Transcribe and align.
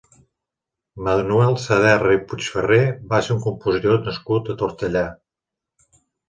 Manuel 1.07 1.57
Saderra 1.65 2.15
i 2.15 2.21
Puigferrer 2.31 2.79
va 3.13 3.19
ser 3.27 3.37
un 3.37 3.45
compositor 3.45 4.01
nascut 4.09 4.51
a 4.55 4.57
Tortellà. 4.63 5.05